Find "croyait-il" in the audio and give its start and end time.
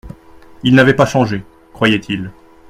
1.73-2.31